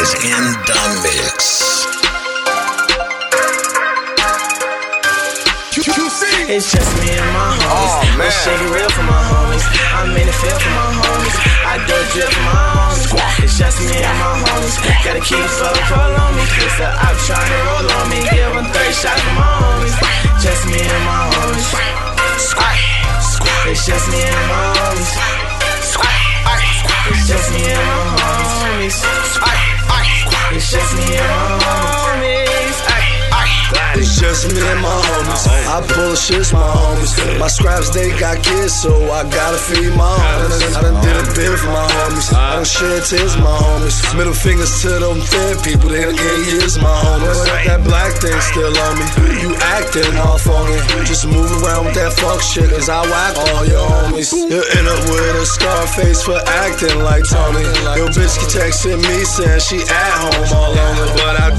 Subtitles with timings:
[0.00, 1.84] is in the mix.
[6.48, 7.68] It's just me and my homies.
[7.68, 8.32] Oh, man.
[8.32, 9.64] Shake it real for my homies.
[9.92, 11.36] I'm in the field for my homies.
[11.68, 13.44] I do drip for my homies.
[13.44, 14.76] It's just me and my homies.
[15.04, 16.44] Gotta keep full pull on me.
[16.48, 18.24] Cause the op trying to roll on me.
[18.24, 19.94] Give them 30 shots for my homies.
[20.40, 22.00] Just me and my homies.
[23.68, 24.29] It's just me
[34.40, 35.44] just me and my homies.
[35.68, 37.38] I pull shits, my homies.
[37.38, 40.76] My scraps, they got kids, so I gotta feed my homies.
[40.76, 42.32] I done did a bit for my homies.
[42.32, 44.00] I done shed tears, my homies.
[44.16, 47.40] Middle fingers to them thin people, they done get years, my homies.
[47.66, 49.06] That black thing still on me.
[49.44, 50.68] You acting off on.
[51.04, 54.32] Just move around with that fuck shit, cause I whack all your homies.
[54.32, 57.64] You'll end up with a scar face for acting like Tony.
[57.98, 61.10] Your bitch keep texting me saying she at home all on it.
[61.18, 61.49] But I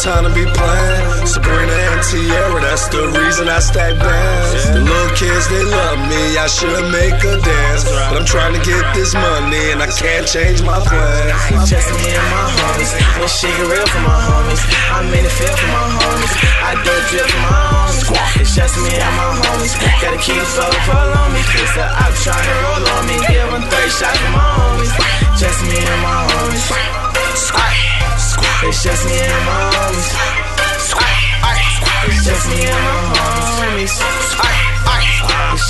[0.00, 1.26] time to be playing.
[1.28, 4.72] Sabrina and Tierra, that's the reason I stack bands.
[4.72, 6.40] The little kids, they love me.
[6.40, 7.84] I should make a dance.
[8.08, 11.36] But I'm trying to get this money and I can't change my plans.
[11.52, 12.92] It's just me and my homies.
[13.20, 14.62] This shit real for my homies.
[14.88, 16.32] I'm in the field for my homies.
[16.64, 18.40] I do drip for my homies.
[18.40, 19.74] It's just me and my homies.
[20.00, 21.44] Gotta keep full pull on me.
[21.44, 23.16] Cause the op trying to roll on me.
[23.28, 24.92] Give them 30 shots for my homies.
[25.36, 26.09] Just me and my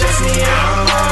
[0.00, 1.09] just me and homies.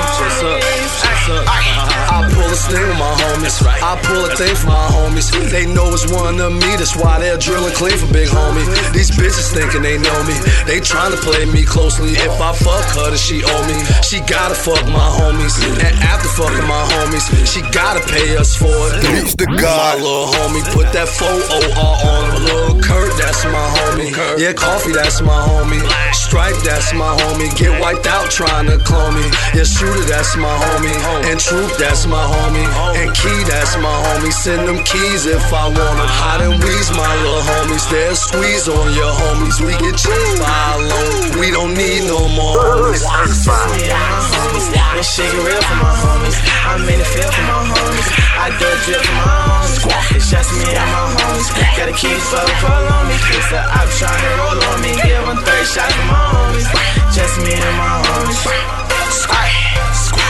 [2.49, 3.57] I pull a sling with my homies.
[3.61, 5.29] I pull a thing for my homies.
[5.53, 8.65] They know it's one of me, that's why they're drilling clean for big homie.
[8.97, 10.33] These bitches thinking they know me.
[10.65, 12.17] They trying to play me closely.
[12.17, 13.77] If I fuck her, then she owe me.
[14.01, 15.61] She gotta fuck my homies.
[15.61, 19.05] And after fucking my homies, she gotta pay us for it.
[19.13, 20.01] Reach the My God.
[20.01, 21.69] little homie, put that 4OR
[22.01, 22.49] on him.
[22.49, 24.09] Lil Kurt, that's my homie.
[24.41, 25.85] Yeah, Coffee, that's my homie.
[26.17, 27.53] Stripe, that's my homie.
[27.61, 29.29] Get wiped out trying to clone me.
[29.53, 30.97] Yeah, Shooter, that's my homie.
[31.29, 32.38] And Troop, that's my homie.
[32.39, 34.33] And Key, that's my homie.
[34.33, 36.11] Send them keys if I want them.
[36.23, 37.85] Hot and Weeze, my little homies.
[37.91, 39.59] They'll squeeze on your homies.
[39.59, 41.39] We get chicks by alone.
[41.39, 43.03] We don't need no more homies.
[43.03, 44.67] It's just me and my homies.
[44.95, 46.37] This shit get real for my homies.
[46.67, 48.09] I'm in the field for my homies.
[48.39, 49.83] I do a drip for my homies.
[50.15, 51.49] It's just me and my homies.
[51.75, 53.17] Gotta keep full pull on me.
[53.19, 54.91] Cause the op trying to roll on me.
[54.95, 56.67] Give them 30 shots for my homies.
[57.15, 58.43] Just me and my homies.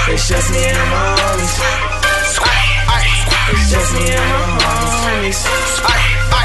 [0.08, 1.87] It's just me and my homies.
[3.48, 4.68] Just me and my
[5.24, 6.37] homies.